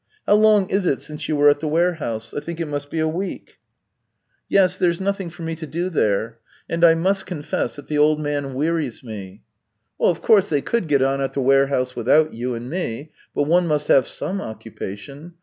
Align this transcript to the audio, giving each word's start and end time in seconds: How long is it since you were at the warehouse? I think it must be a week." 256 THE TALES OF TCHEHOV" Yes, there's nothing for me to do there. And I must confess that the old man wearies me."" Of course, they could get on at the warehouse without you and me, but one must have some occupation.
How 0.25 0.33
long 0.33 0.67
is 0.71 0.87
it 0.87 0.99
since 0.99 1.29
you 1.29 1.35
were 1.35 1.47
at 1.47 1.59
the 1.59 1.67
warehouse? 1.67 2.33
I 2.33 2.39
think 2.39 2.59
it 2.59 2.65
must 2.67 2.89
be 2.89 2.97
a 2.97 3.07
week." 3.07 3.59
256 4.49 4.79
THE 4.79 4.79
TALES 4.79 4.79
OF 4.79 4.79
TCHEHOV" 4.79 4.79
Yes, 4.79 4.79
there's 4.97 5.05
nothing 5.07 5.29
for 5.29 5.41
me 5.43 5.55
to 5.57 5.67
do 5.67 5.89
there. 5.91 6.39
And 6.67 6.83
I 6.83 6.95
must 6.95 7.25
confess 7.27 7.75
that 7.75 7.85
the 7.85 7.99
old 7.99 8.19
man 8.19 8.55
wearies 8.55 9.03
me."" 9.03 9.43
Of 9.99 10.23
course, 10.23 10.49
they 10.49 10.61
could 10.61 10.87
get 10.87 11.03
on 11.03 11.21
at 11.21 11.33
the 11.33 11.41
warehouse 11.41 11.95
without 11.95 12.33
you 12.33 12.55
and 12.55 12.67
me, 12.67 13.11
but 13.35 13.43
one 13.43 13.67
must 13.67 13.89
have 13.89 14.07
some 14.07 14.41
occupation. 14.41 15.35